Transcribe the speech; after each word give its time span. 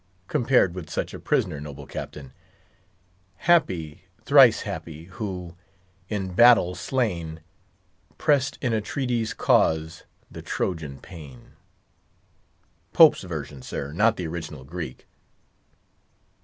compared 0.27 0.73
with 0.73 0.89
such 0.89 1.13
a 1.13 1.19
prisoner, 1.19 1.61
noble 1.61 1.85
Captain, 1.85 2.33
'Happy, 3.35 4.05
thrice 4.25 4.61
happy, 4.61 5.03
who, 5.03 5.55
in 6.09 6.33
battle 6.33 6.73
slain, 6.73 7.39
Press'd 8.17 8.57
in 8.63 8.73
Atrides' 8.73 9.35
cause 9.35 10.05
the 10.31 10.41
Trojan 10.41 10.99
pain!' 10.99 11.51
Pope's 12.93 13.21
version, 13.21 13.61
sir, 13.61 13.93
not 13.93 14.15
the 14.17 14.25
original 14.25 14.63
Greek." 14.63 15.05